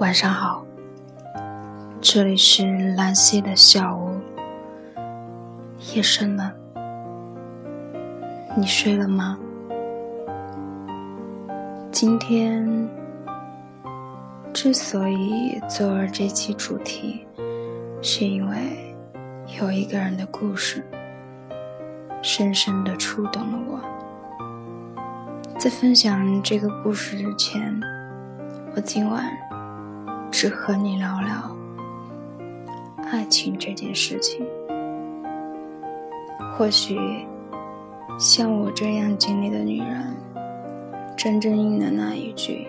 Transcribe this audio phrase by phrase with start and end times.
[0.00, 0.64] 晚上好，
[2.00, 4.18] 这里是兰溪的小屋。
[5.94, 6.54] 夜深了，
[8.56, 9.38] 你睡了吗？
[11.92, 12.88] 今天
[14.54, 17.26] 之所以做这期主题，
[18.00, 18.96] 是因为
[19.60, 20.82] 有一个人的故事，
[22.22, 23.78] 深深的触动了我。
[25.58, 27.78] 在分享这个故事之前，
[28.74, 29.30] 我今晚。
[30.30, 31.56] 只和你聊聊
[33.10, 34.46] 爱情这件事情。
[36.56, 37.26] 或许
[38.18, 40.16] 像我这样经历的女人，
[41.16, 42.68] 真正应了那一句：“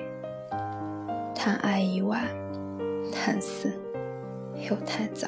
[1.35, 2.23] 谈爱已晚，
[3.11, 3.71] 谈死
[4.69, 5.27] 又太早。”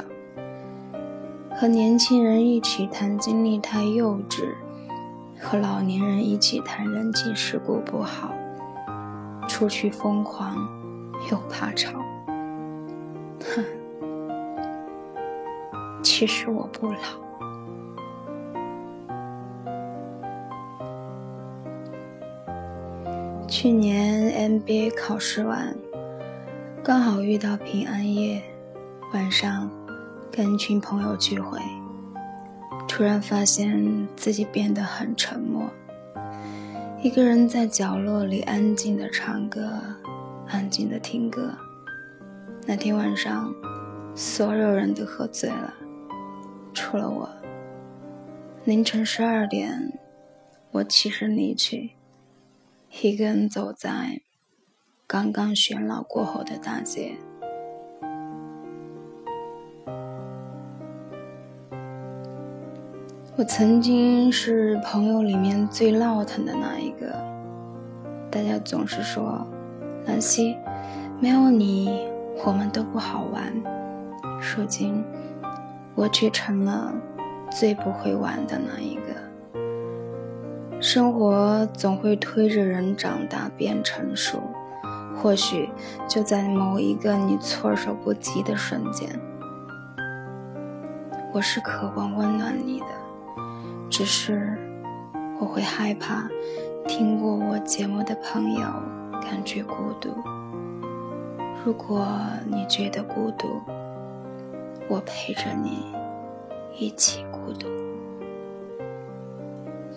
[1.55, 4.53] 和年轻人一起谈经历太幼稚，
[5.39, 8.33] 和老年人一起谈人情世故不好。
[9.47, 10.55] 出去疯狂
[11.29, 12.02] 又怕吵。
[13.55, 13.63] 哼，
[16.03, 16.97] 其实我不老。
[23.47, 25.75] 去年 MBA 考试完，
[26.83, 28.41] 刚好遇到平安夜，
[29.13, 29.69] 晚上
[30.31, 31.59] 跟一群朋友聚会，
[32.87, 35.69] 突然发现自己变得很沉默，
[37.01, 39.69] 一个人在角落里安静的唱歌，
[40.47, 41.53] 安静的听歌。
[42.65, 43.53] 那天晚上，
[44.15, 45.73] 所有人都喝醉了，
[46.73, 47.29] 除了我。
[48.63, 49.99] 凌晨十二点，
[50.71, 51.91] 我起身离去，
[53.01, 54.21] 一个人走在
[55.05, 57.17] 刚刚喧闹过后的大街。
[63.35, 67.13] 我曾经是朋友里面最闹腾的那一个，
[68.31, 69.45] 大家总是说
[70.07, 70.55] ：“兰溪，
[71.19, 72.07] 没有你。”
[72.45, 73.53] 我们都不好玩，
[74.39, 75.03] 如今
[75.95, 76.93] 我却成了
[77.51, 79.01] 最不会玩的那一个。
[80.81, 84.41] 生活总会推着人长大变成熟，
[85.15, 85.69] 或许
[86.07, 89.07] 就在某一个你措手不及的瞬间。
[91.33, 92.85] 我是渴望温暖你的，
[93.89, 94.57] 只是
[95.39, 96.27] 我会害怕
[96.87, 98.61] 听过我节目的朋友
[99.21, 100.13] 感觉孤独。
[101.65, 102.05] 如果
[102.45, 103.61] 你觉得孤独，
[104.89, 105.95] 我陪着你
[106.77, 107.69] 一起孤独。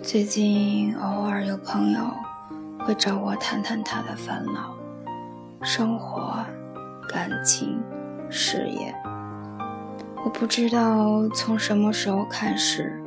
[0.01, 1.99] 最近偶尔有朋友
[2.85, 4.77] 会找我谈谈他的烦恼、
[5.61, 6.37] 生活、
[7.09, 7.77] 感情、
[8.29, 8.95] 事业。
[10.23, 12.97] 我不知道从什么时候开始，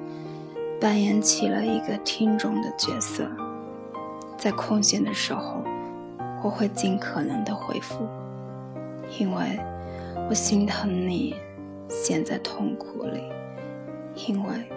[0.79, 3.27] 扮演起了一个听众的角色，
[4.37, 5.65] 在空闲的时候，
[6.43, 8.07] 我会尽可能的回复。
[9.19, 9.59] 因为
[10.29, 11.35] 我心疼你
[11.89, 13.25] 陷在痛苦里，
[14.27, 14.71] 因为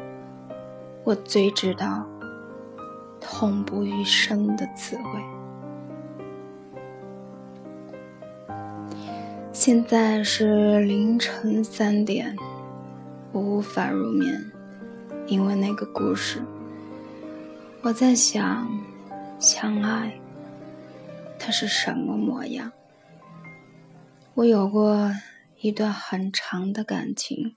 [1.03, 2.05] 我最知道
[3.21, 5.03] 痛不欲生的滋味。
[9.51, 12.35] 现在是凌晨三点，
[13.31, 14.51] 我无法入眠，
[15.27, 16.43] 因为那个故事。
[17.83, 18.67] 我在想，
[19.39, 20.19] 相爱，
[21.37, 22.71] 它是什么模样？
[24.35, 25.11] 我有过
[25.61, 27.55] 一段很长的感情，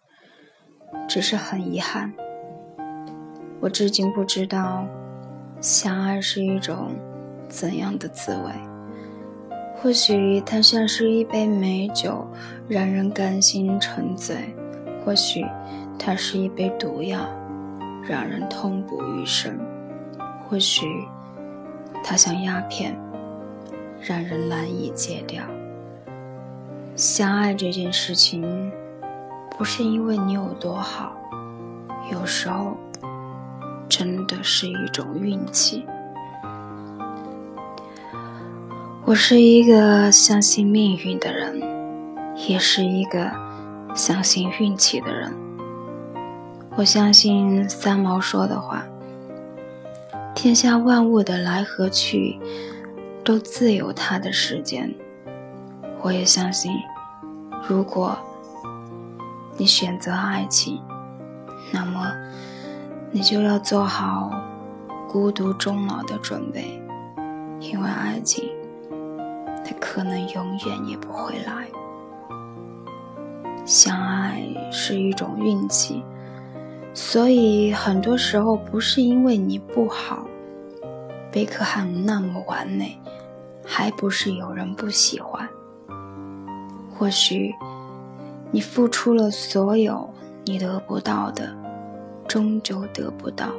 [1.08, 2.12] 只是很遗憾，
[3.60, 4.86] 我至今不知道
[5.58, 6.94] 相爱是一种
[7.48, 8.52] 怎样的滋味。
[9.74, 12.26] 或许它像是一杯美酒，
[12.68, 14.36] 让人甘心沉醉；
[15.02, 15.46] 或许
[15.98, 17.26] 它是一杯毒药，
[18.06, 19.54] 让人痛不欲生；
[20.46, 20.86] 或许
[22.04, 22.94] 它像鸦片，
[23.98, 25.42] 让人难以戒掉。
[26.96, 28.72] 相爱这件事情，
[29.58, 31.12] 不是因为你有多好，
[32.10, 32.74] 有时候
[33.86, 35.84] 真的是一种运气。
[39.04, 41.60] 我是一个相信命运的人，
[42.48, 43.30] 也是一个
[43.94, 45.30] 相信运气的人。
[46.76, 48.82] 我相信三毛说的话
[50.34, 52.40] ：“天下万物的来和去，
[53.22, 54.94] 都自有它的时间。”
[56.06, 56.70] 我也相信，
[57.68, 58.16] 如果
[59.56, 60.80] 你选择爱情，
[61.72, 62.12] 那么
[63.10, 64.30] 你就要做好
[65.08, 66.80] 孤独终老的准备，
[67.58, 68.48] 因为爱情
[69.64, 71.66] 它可能永远也不会来。
[73.64, 76.04] 相爱是一种运气，
[76.94, 80.24] 所以很多时候不是因为你不好，
[81.32, 82.96] 贝克汉姆那么完美，
[83.66, 85.48] 还不是有人不喜欢。
[86.98, 87.54] 或许
[88.50, 90.08] 你付出了所有，
[90.44, 91.54] 你得不到的，
[92.26, 93.52] 终究得不到。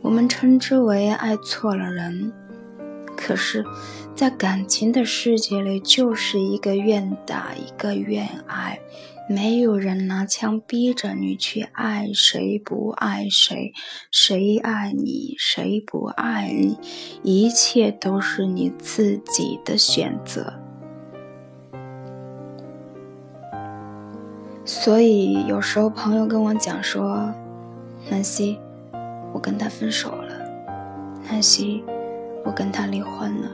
[0.00, 2.32] 我们称之为爱错了人。
[3.16, 3.64] 可是，
[4.14, 8.78] 在感情的世界里，就是一个愿打，一个愿挨，
[9.28, 13.72] 没有人拿枪逼着你去爱谁不爱谁，
[14.12, 16.78] 谁爱你谁不爱你，
[17.24, 20.67] 一切都是你自己的选择。
[24.68, 27.32] 所以，有时候朋友跟我讲说
[28.10, 28.60] ：“南希，
[29.32, 30.34] 我跟他分手了。”
[31.26, 31.82] 南希。
[32.44, 33.48] 我跟他离婚了，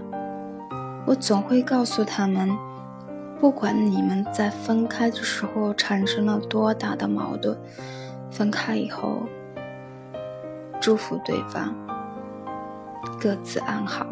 [1.05, 2.49] 我总会告诉他们，
[3.41, 7.57] 不管你们在分开的时候产生了多大的矛盾，
[8.31, 9.23] 分开以后，
[10.81, 11.75] 祝福对方
[13.21, 14.07] 各自安好。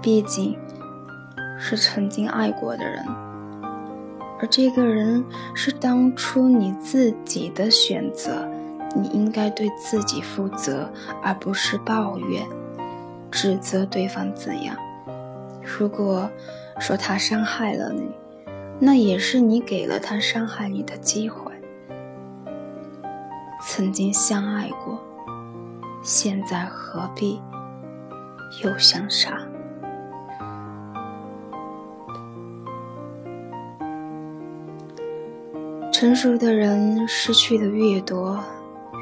[0.00, 0.58] 毕竟，
[1.58, 3.04] 是曾经爱过的人，
[4.38, 5.24] 而这个人
[5.54, 8.46] 是当初你自己的选择，
[8.94, 10.90] 你应该对自己负责，
[11.22, 12.46] 而不是抱怨。
[13.30, 14.76] 指责对方怎样？
[15.62, 16.30] 如果
[16.78, 18.10] 说他伤害了你，
[18.78, 21.52] 那也是你给了他伤害你的机会。
[23.62, 24.98] 曾经相爱过，
[26.02, 27.40] 现在何必
[28.62, 29.38] 又相杀？
[35.98, 38.38] 成熟的人失去的越多，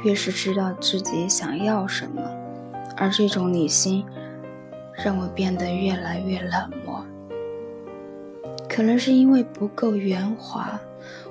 [0.05, 2.23] 越是知道自己想要什么，
[2.97, 4.07] 而这种理性。
[5.05, 7.05] 让我变得越来越冷漠，
[8.69, 10.81] 可能是因为不够圆滑，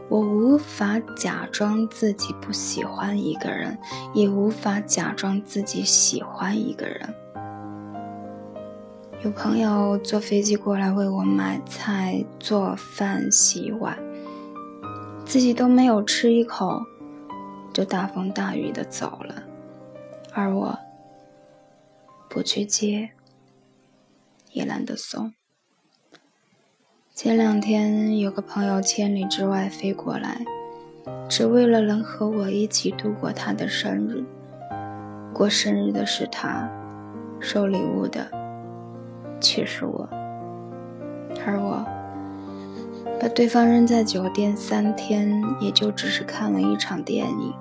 [0.10, 3.78] 我无法假装自己不喜欢一个人，
[4.14, 7.00] 也无法假装自己喜欢一个人。
[9.24, 13.98] 有朋友坐飞机过来为我买菜、做饭、洗碗，
[15.26, 16.82] 自己都没有吃一口，
[17.74, 19.44] 就大风大雨的走了，
[20.34, 20.78] 而我
[22.30, 23.12] 不去接。
[24.52, 25.34] 也懒得送。
[27.16, 30.46] 前两天有个朋友千里之外飞过来，
[31.28, 34.24] 只为了能和我一起度过他的生日。
[35.34, 36.70] 过生日的是他，
[37.40, 38.30] 收礼物的
[39.42, 40.08] 却是我。
[41.44, 41.84] 而我
[43.24, 47.54] 把对方扔在酒店三天，也就只是看了一场电影，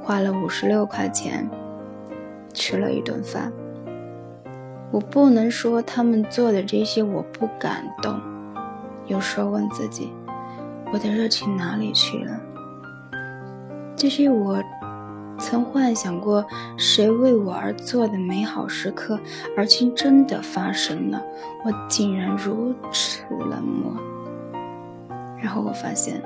[0.00, 1.50] 花了五十六块钱，
[2.54, 3.52] 吃了一顿饭。
[4.92, 8.16] 我不能说他们做的这些我不感动，
[9.08, 10.12] 有时候问自己，
[10.92, 12.40] 我的热情哪里去了？
[13.96, 14.62] 这些我
[15.36, 19.18] 曾幻想过谁为我而做的美好时刻，
[19.56, 21.20] 而今真的发生了，
[21.64, 23.92] 我竟然如此冷漠。
[25.40, 26.22] 然后我发现，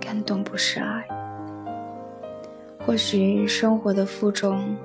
[0.00, 1.06] 感动不是爱，
[2.84, 4.76] 或许生活的负重。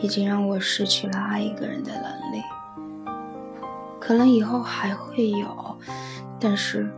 [0.00, 2.42] 已经让我失去了爱一个人的能力，
[4.00, 5.78] 可能以后还会有，
[6.38, 6.90] 但是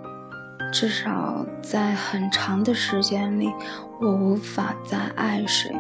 [0.72, 3.52] 至少在很长的时间里，
[4.00, 5.76] 我无法再爱谁。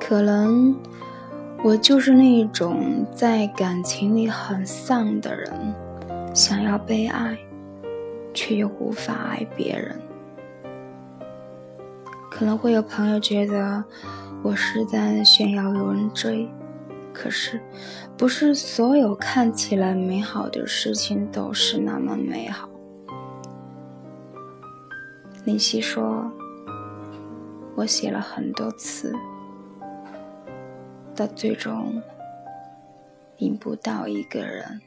[0.00, 0.74] 可能
[1.64, 5.74] 我就是那种在感情里很丧的人，
[6.34, 7.38] 想要被爱，
[8.34, 9.98] 却又无法爱别人。
[12.30, 13.82] 可能会有朋友觉得
[14.42, 16.46] 我是在炫耀有人追，
[17.14, 17.58] 可是
[18.14, 22.68] 不是所有看起来美好的事情都是那么美好。
[25.46, 26.30] 林夕说
[27.74, 29.14] ：“我写了很多次，
[31.14, 32.02] 到最终
[33.38, 34.80] 赢不到一个人。”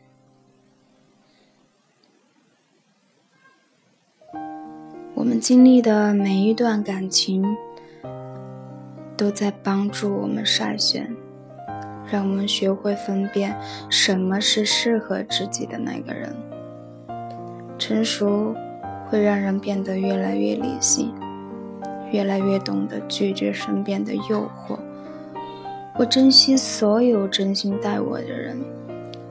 [5.15, 7.43] 我们经历的每一段感情，
[9.17, 11.11] 都在帮助我们筛选，
[12.09, 13.57] 让我们学会分辨
[13.89, 16.35] 什么是适合自己的那个人。
[17.79, 18.55] 成熟
[19.09, 21.13] 会让人变得越来越理性，
[22.11, 24.77] 越来越懂得拒绝身边的诱惑。
[25.99, 28.63] 我珍惜所有真心待我的人，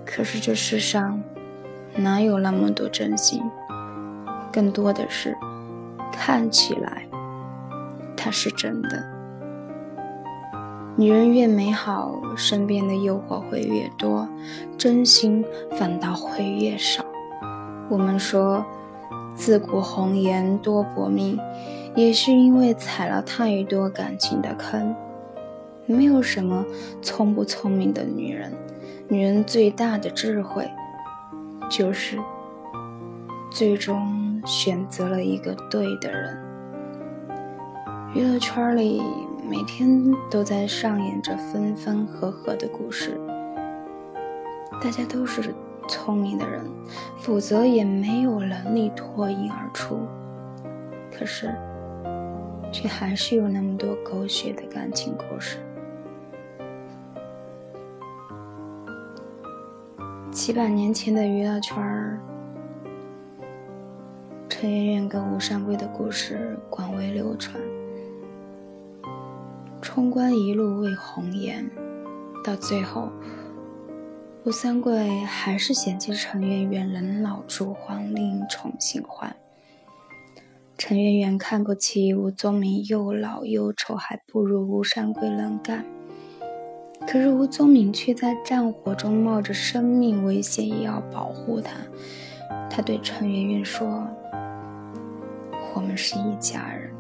[0.04, 1.23] 可是这世上
[1.94, 3.40] 哪有那么多真心？
[4.52, 5.37] 更多的是。
[6.18, 7.06] 看起来，
[8.16, 9.04] 它是真的。
[10.96, 14.26] 女人越美好，身边的诱惑会越多，
[14.76, 15.44] 真心
[15.78, 17.04] 反倒会越少。
[17.88, 18.64] 我们说，
[19.35, 21.38] 自古红颜多薄命，
[21.94, 24.96] 也是因为踩了太多感情的坑。
[25.87, 26.64] 没有什么
[27.00, 28.52] 聪不聪明的女人，
[29.09, 30.69] 女人最大的智慧，
[31.71, 32.19] 就是
[33.50, 36.37] 最终选择了一个对的人。
[38.14, 39.02] 娱乐圈里
[39.49, 43.21] 每天都在上演着分分合合的故事，
[44.83, 45.55] 大家都是
[45.87, 46.64] 聪明的人，
[47.19, 50.00] 否则也没有能力脱颖而出。
[51.16, 51.55] 可是，
[52.73, 55.59] 却还是有那么多狗血的感情故事。
[60.37, 62.21] 七百年前的娱乐圈儿，
[64.50, 67.59] 陈圆圆跟吴三桂的故事广为流传。
[69.81, 71.66] 冲冠一路为红颜，
[72.45, 73.11] 到最后，
[74.45, 79.35] 吴三桂还是嫌弃陈圆圆人老珠黄，另宠新欢。
[80.76, 85.87] 陈圆圆看不起吴宗明，又老又丑，还不如吴三桂能干。
[87.07, 91.77] 可是吴宗敏却在战火中冒着生命危险也要保护他。
[92.69, 94.07] 他对陈圆圆说
[95.73, 96.91] ：“我们是一家人。”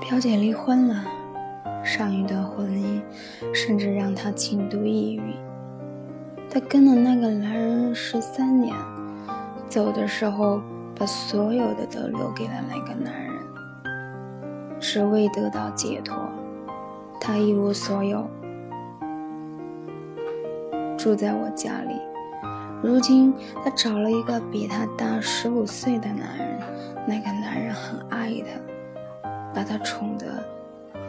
[0.00, 1.02] 表姐离婚了，
[1.82, 3.00] 上一段婚姻
[3.54, 5.22] 甚至让她轻度抑郁。
[6.50, 8.76] 她跟了那个男人十三年，
[9.70, 10.60] 走的时候。
[10.96, 13.34] 把所有的都留给了那个男人，
[14.78, 16.16] 只为得到解脱。
[17.20, 18.28] 他一无所有，
[20.96, 21.94] 住在我家里。
[22.82, 23.34] 如今
[23.64, 26.60] 他找了一个比他大十五岁的男人，
[27.08, 30.26] 那个男人很爱他，把他宠得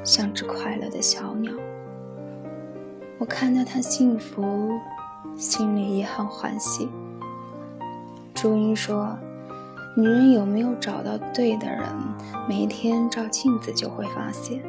[0.04, 1.54] 像只快乐的小鸟。
[3.20, 4.72] 我看到他幸福，
[5.36, 6.90] 心里也很欢喜。
[8.34, 9.16] 朱茵说。
[9.98, 11.82] 女人有没有找到对的人，
[12.50, 14.62] 每一天照镜子就会发现。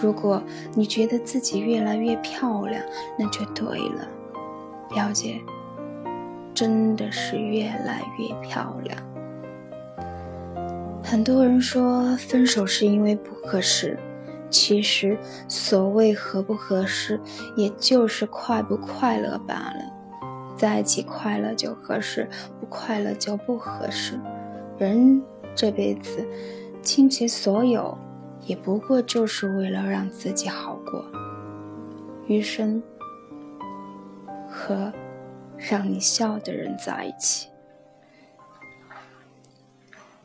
[0.00, 0.40] 如果
[0.74, 2.80] 你觉得自己越来越漂亮，
[3.18, 4.06] 那就对了，
[4.88, 5.40] 表姐，
[6.54, 8.96] 真的是越来越漂亮。
[11.02, 13.98] 很多人说分手是因为不合适，
[14.50, 15.18] 其实
[15.48, 17.20] 所谓合不合适，
[17.56, 19.92] 也就是快不快乐罢了。
[20.56, 22.28] 在一起快乐就合适，
[22.60, 24.16] 不快乐就不合适。
[24.78, 25.22] 人
[25.54, 26.26] 这辈子
[26.82, 27.96] 倾其所有，
[28.44, 31.04] 也不过就是为了让自己好过。
[32.26, 32.82] 余生
[34.48, 34.92] 和
[35.56, 37.48] 让你笑的人在一起。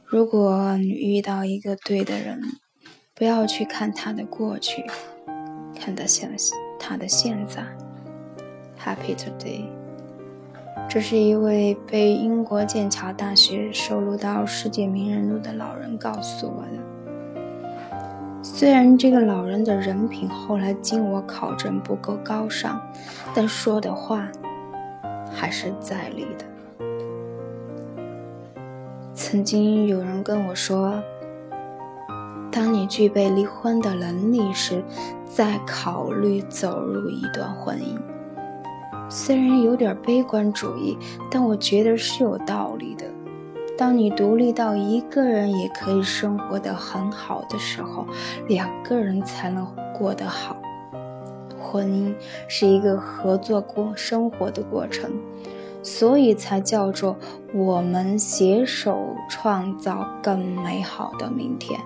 [0.06, 2.41] 如果你遇到一个对的人，
[3.13, 4.84] 不要去看他的过去，
[5.75, 6.36] 看他现
[6.79, 7.63] 他的现在。
[8.84, 9.78] Happy today。
[10.89, 18.41] 这是一位被英国剑桥大学收录到世界名人录的老人告诉我的。
[18.41, 22.81] 虽然这个老人的人品后来经我考证不够高尚，
[23.36, 24.27] 但说的话
[25.31, 26.86] 还是在理的。
[29.13, 31.00] 曾经有人跟我说
[32.51, 34.84] ：“当你具备离婚的能力时，
[35.24, 37.96] 再考虑走入一段婚姻。”
[39.10, 40.98] 虽然有点悲观主义，
[41.32, 43.06] 但我觉得是有道理的。
[43.78, 48.06] 当你独立到一个人也可以生活得很好的时候，
[48.48, 49.66] 两个人才能
[49.98, 50.58] 过得好。
[51.58, 52.13] 婚姻
[52.48, 55.12] 是一个合作过生活的过程，
[55.82, 57.16] 所以才叫做
[57.54, 61.80] 我们携手创造更美好的明天。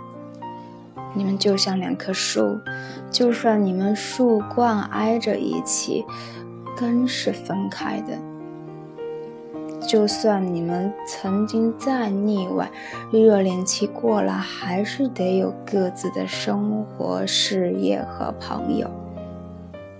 [1.14, 2.58] 你们就像两棵树，
[3.12, 6.04] 就算你们树冠挨着一起。
[6.76, 8.18] 根是分开的，
[9.88, 12.70] 就算你们曾经再腻歪，
[13.12, 18.90] 热恋期过了，还是得有各自的生活、事业和朋友。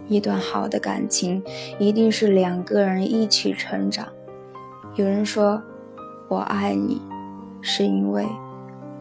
[0.08, 1.44] 一段好的感情，
[1.80, 4.08] 一定是两个人一起成长。
[4.96, 5.62] 有人说，
[6.28, 7.02] 我爱你，
[7.62, 8.28] 是因为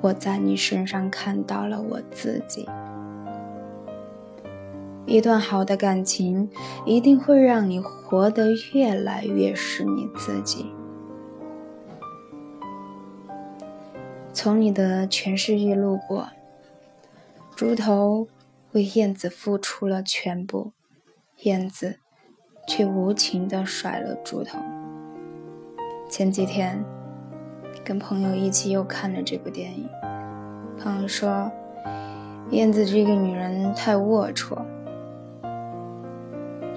[0.00, 2.68] 我在你身上看到了我自己。
[5.04, 6.48] 一段好的感情
[6.86, 10.72] 一定会让你活得越来越是你自己。
[14.32, 16.28] 从你的全世界路过，
[17.54, 18.28] 猪头
[18.72, 20.72] 为燕子付出了全部，
[21.42, 21.96] 燕子
[22.66, 24.58] 却无情地甩了猪头。
[26.08, 26.82] 前几天
[27.84, 29.88] 跟朋友一起又看了这部电影，
[30.78, 31.50] 朋友说
[32.50, 34.64] 燕子这个女人太龌龊。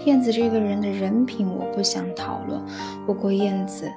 [0.05, 2.61] 燕子这个人的人品我不想讨论，
[3.07, 3.91] 不过燕子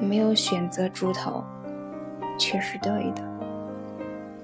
[0.00, 1.42] 没有选择猪头，
[2.38, 3.22] 却是对的。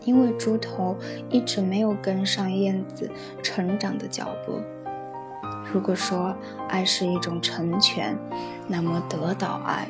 [0.03, 0.97] 因为猪头
[1.29, 3.09] 一直没有跟上燕子
[3.41, 4.61] 成长的脚步。
[5.73, 6.35] 如果说
[6.69, 8.19] 爱是一种成全，
[8.67, 9.87] 那么得到爱，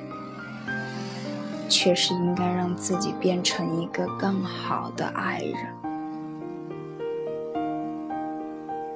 [1.67, 5.80] 却是应该让自己变成一个更好的爱人。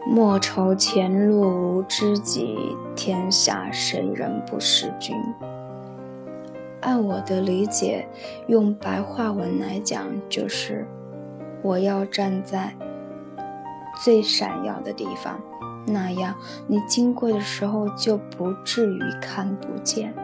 [0.07, 5.17] 莫愁前路无知己，天下谁人不识君。
[6.83, 8.07] 按我的理解，
[8.47, 10.87] 用白话文来讲，就是
[11.63, 12.75] 我要站在
[14.05, 15.41] 最闪耀的地方。
[15.87, 16.35] 那样，
[16.67, 20.15] 你经过的时候就不至于看不见。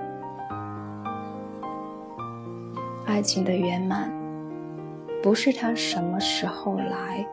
[3.07, 4.13] 爱情的圆满，
[5.23, 7.27] 不是它什么时候来，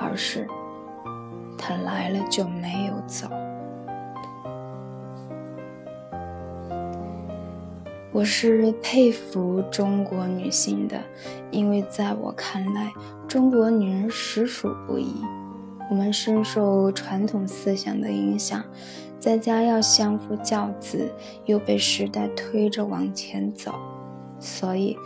[0.00, 0.46] 而是
[1.64, 3.28] 它来了就没有走。
[8.10, 11.00] 我是佩服中国女性的，
[11.52, 12.92] 因为在我看来，
[13.28, 15.14] 中国女人实属不易。
[15.88, 18.64] 我们深受传统思想的影响，
[19.20, 21.12] 在家要相夫教子，
[21.46, 23.72] 又被时代推着往前走，
[24.40, 24.96] 所以，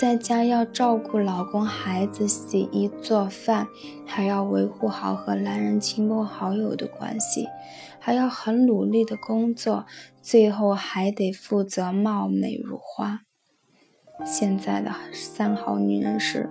[0.00, 3.68] 在家要照顾老公、孩子、洗衣做饭，
[4.06, 7.46] 还要维护好和男人亲朋好友的关系，
[7.98, 9.84] 还要很努力的工作，
[10.22, 13.20] 最后还得负责貌美如花。
[14.24, 16.48] 现在的三好女人是。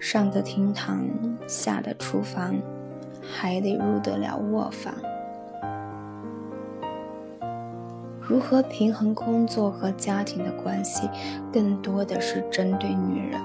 [0.00, 1.08] 上得厅堂，
[1.46, 2.56] 下得厨房，
[3.22, 4.92] 还得入得了卧房。
[8.26, 11.08] 如何平衡工作和家庭的关系，
[11.52, 13.40] 更多的是针对女人。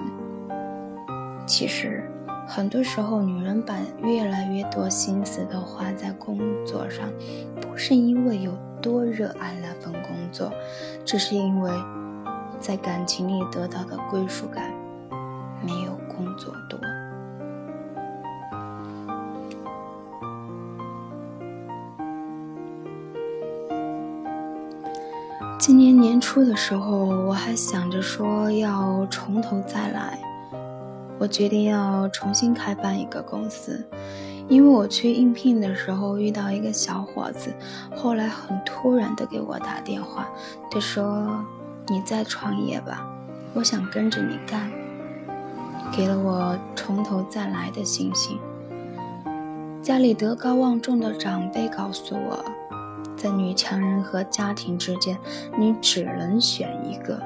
[1.46, 2.10] 其实，
[2.46, 7.08] 很多时候，女人把越来越多心思都花在工作上，
[7.60, 10.52] 不是因为有多热爱那份工作，
[11.04, 11.70] 只是因为
[12.58, 14.70] 在感情里得到的归属感
[15.64, 15.92] 没有。
[16.14, 16.78] 工作多。
[25.64, 30.18] 今年年初的时候，我还想着说要从头再来。
[31.20, 33.86] 我决定要重新开办一个公司，
[34.48, 37.54] 因为我去应聘的时候遇到一个小伙子，
[37.94, 40.26] 后来很突然的给我打电话，
[40.68, 41.28] 他说
[41.86, 43.06] ：“你再创业吧，
[43.54, 44.68] 我想跟着你干。”
[45.96, 48.36] 给了我从头再来的信心。
[49.80, 52.44] 家里德高望重的长辈告诉我，
[53.22, 55.16] 在女强人和家庭之间，
[55.56, 57.22] 你只能选一个，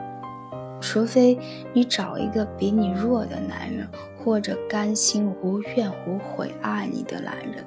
[0.78, 1.38] 除非
[1.72, 3.88] 你找一个比你弱的男人，
[4.22, 7.64] 或者甘心无怨无悔爱你的男人。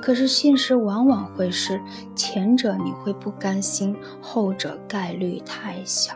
[0.00, 1.78] 可是现实往往会是，
[2.16, 6.14] 前者你会不甘心，后者概率太小。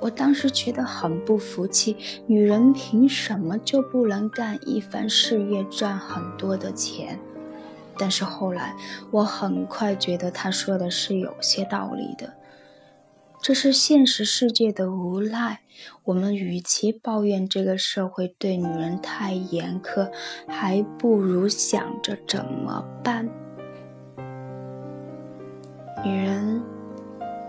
[0.00, 1.96] 我当时觉得很不服气，
[2.28, 7.18] 女人凭什么就不能干一番事业赚很多的钱？
[8.00, 8.74] 但是后来，
[9.10, 12.32] 我很快觉得他说的是有些道理的。
[13.42, 15.60] 这是现实世界的无奈。
[16.04, 20.10] 我们与其抱怨这个社会对女人太严苛，
[20.48, 23.28] 还不如想着怎么办。
[26.02, 26.62] 女人，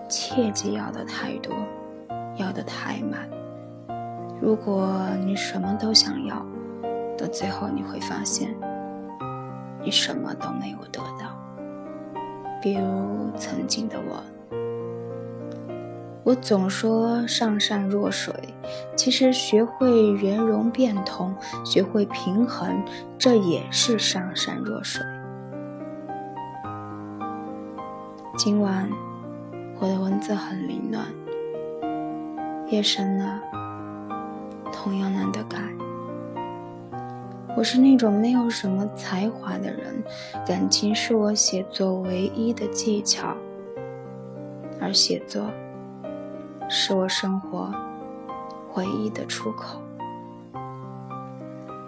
[0.09, 1.55] 切记要的太多。
[2.37, 3.29] 要的太满。
[4.41, 6.45] 如果你什么都想要，
[7.17, 8.55] 到最后你会发现，
[9.83, 11.37] 你什么都没有得到。
[12.61, 14.23] 比如曾经的我，
[16.23, 18.33] 我总说上善若水，
[18.95, 22.83] 其实学会圆融变通，学会平衡，
[23.17, 25.03] 这也是上善若水。
[28.37, 28.89] 今晚
[29.79, 31.05] 我的文字很凌乱。
[32.67, 33.41] 夜深了，
[34.71, 35.57] 同样难得改。
[37.55, 40.03] 我是那种没有什么才华的人，
[40.47, 43.35] 感情是我写作唯一的技巧，
[44.79, 45.51] 而写作
[46.69, 47.71] 是我生活
[48.75, 49.81] 唯一的出口。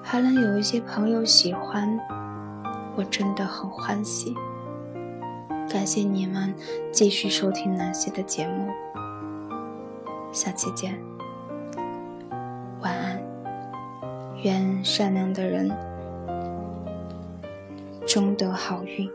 [0.02, 1.98] 还能有一些朋友喜欢，
[2.96, 4.36] 我真的很欢喜。
[5.70, 6.54] 感谢你们
[6.92, 8.70] 继续收听南希的节目。
[10.32, 11.02] 下期见，
[14.44, 15.72] 愿善良的人
[18.06, 19.10] 终得好运。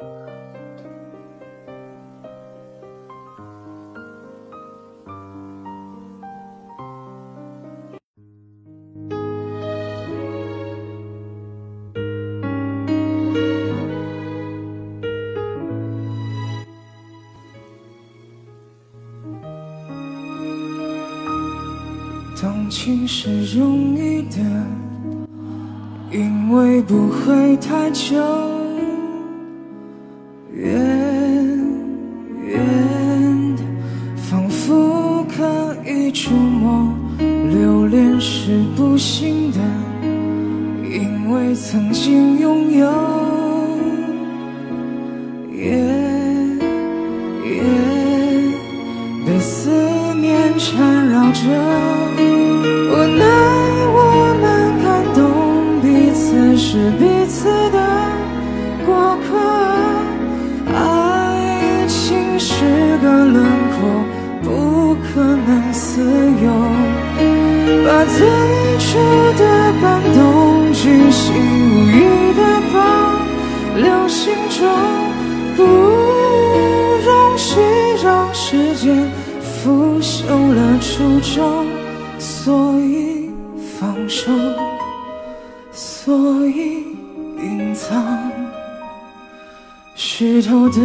[22.41, 24.88] 动情是容易的
[26.11, 28.17] 因为不会太久。
[67.99, 68.15] 把最
[68.79, 68.97] 初
[69.37, 72.41] 的感动巨细无意的
[72.73, 72.79] 保
[73.75, 74.69] 留心中，
[75.57, 75.65] 不
[77.05, 77.59] 容许
[78.01, 79.11] 让时间
[79.43, 81.67] 腐朽了初衷。
[82.21, 83.33] 所以
[83.81, 84.31] 放手，
[85.73, 86.85] 所以
[87.43, 88.31] 隐藏
[89.97, 90.81] 湿透的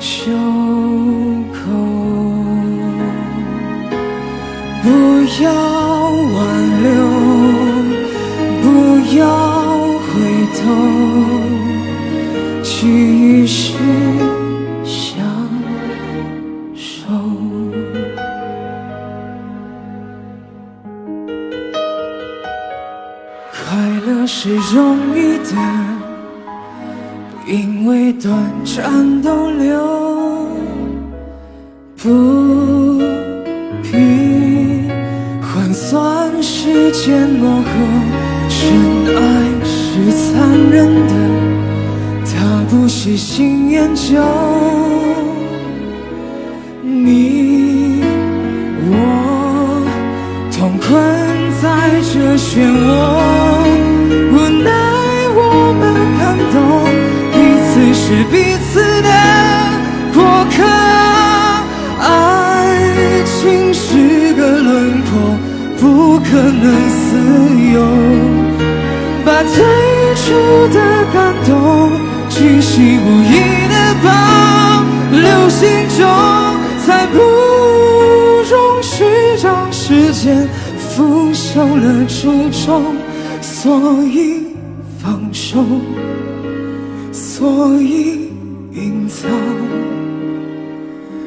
[0.00, 0.28] 袖
[5.40, 6.38] 要挽
[6.82, 6.90] 留，
[8.60, 8.64] 不
[9.16, 9.20] 要
[10.08, 10.10] 回
[10.58, 10.60] 头，
[12.62, 13.72] 继续。
[23.54, 25.50] 快乐是容易的，
[27.46, 28.30] 因为短
[28.64, 30.46] 暂逗留，
[31.96, 32.10] 不
[37.04, 37.64] 间落后，
[38.48, 38.62] 深
[39.16, 39.18] 爱
[39.64, 40.30] 是残
[40.70, 41.12] 忍的，
[42.24, 42.32] 他
[42.70, 44.22] 不喜新厌旧。
[46.84, 48.04] 你
[48.86, 48.90] 我
[50.52, 50.86] 痛困
[51.60, 51.66] 在
[52.12, 52.88] 这漩涡，
[54.30, 54.70] 无奈
[55.34, 55.40] 我
[55.80, 55.82] 们
[56.20, 56.56] 感动，
[57.32, 57.36] 彼
[57.66, 58.32] 此是彼
[58.70, 58.91] 此。
[67.72, 67.80] 有。
[69.24, 69.64] 把最
[70.16, 70.32] 初
[70.74, 70.78] 的
[71.12, 71.50] 感动，
[72.28, 73.34] 巨细无意
[73.68, 74.08] 的保
[75.12, 75.60] 留心
[75.96, 76.00] 中，
[76.84, 77.18] 才不
[78.50, 79.04] 容许
[79.42, 82.96] 让时间腐朽了初衷，
[83.40, 84.46] 所以
[85.00, 85.64] 放手。
[87.12, 88.30] 所以
[88.72, 89.30] 隐藏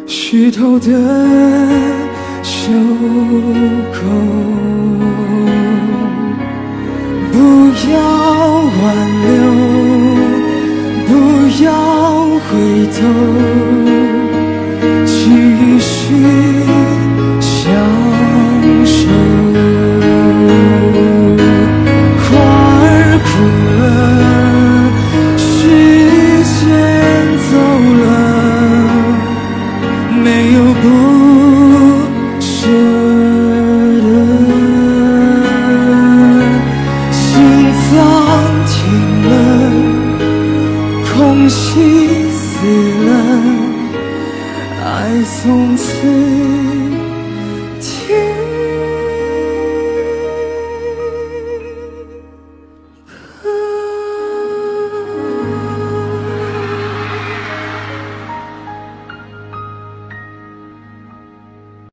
[0.07, 0.87] 湿透的
[2.41, 2.71] 袖
[3.93, 3.99] 口，
[7.91, 7.95] 要
[8.81, 8.83] 挽
[9.25, 9.37] 留，
[11.07, 11.09] 不
[11.63, 11.67] 要
[12.45, 12.49] 回
[12.95, 12.97] 头，
[15.05, 15.13] 继
[15.79, 16.54] 续。